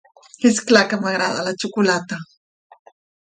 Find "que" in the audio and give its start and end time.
0.93-0.99